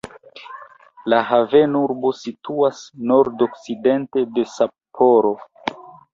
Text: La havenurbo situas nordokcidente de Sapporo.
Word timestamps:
La 1.13 1.19
havenurbo 1.31 2.13
situas 2.21 2.81
nordokcidente 3.13 4.27
de 4.39 4.49
Sapporo. 4.57 5.37